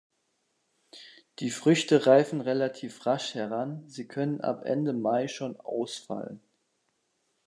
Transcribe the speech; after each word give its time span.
Die 1.37 1.51
Früchte 1.51 2.07
reifen 2.07 2.41
relativ 2.41 3.05
rasch 3.05 3.35
heran, 3.35 3.87
sie 3.87 4.07
können 4.07 4.41
ab 4.41 4.65
Ende 4.65 4.93
Mai 4.93 5.27
schon 5.27 5.55
ausfallen. 5.59 6.41